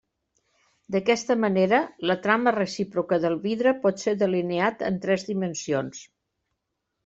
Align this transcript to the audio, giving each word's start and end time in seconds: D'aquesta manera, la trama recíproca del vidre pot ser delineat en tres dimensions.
D'aquesta 0.95 1.35
manera, 1.41 1.81
la 2.13 2.15
trama 2.23 2.55
recíproca 2.57 3.21
del 3.27 3.37
vidre 3.45 3.75
pot 3.87 4.03
ser 4.07 4.17
delineat 4.25 4.85
en 4.91 5.01
tres 5.07 5.31
dimensions. 5.33 6.05